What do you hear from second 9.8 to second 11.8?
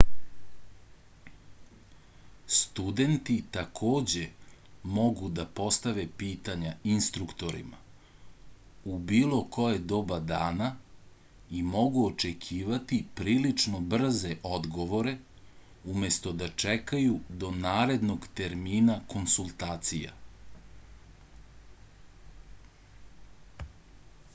doba dana i